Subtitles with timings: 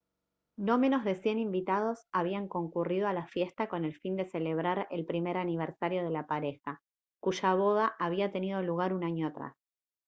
[0.57, 4.87] no menos de 100 invitados habían concurrido a la fiesta con el fin de celebrar
[4.89, 6.81] el primer aniversario de la pareja
[7.21, 9.53] cuya boda había tenido lugar un año atrás